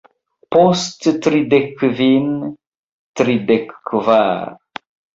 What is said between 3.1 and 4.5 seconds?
tridek kvar